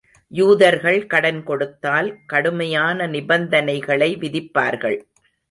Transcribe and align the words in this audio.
யூதர்கள் 0.31 0.97
கடன் 1.07 1.43
கொடுத்தால், 1.43 2.09
கடுமையான 2.25 3.07
நிபந்தனைகளை 3.07 4.09
விதிப்பார்கள். 4.15 4.99